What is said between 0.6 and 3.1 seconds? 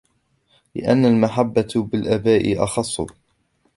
لِأَنَّ الْمَحَبَّةَ بِالْآبَاءِ أَخَصُّ